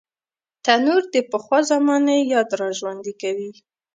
تنور 0.65 1.03
د 1.13 1.15
پخوا 1.31 1.59
زمانې 1.71 2.17
یاد 2.33 2.49
راژوندي 2.61 3.13
کوي 3.21 3.51